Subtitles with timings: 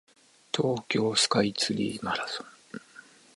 [0.51, 2.33] 東京スカイツリーソラマチ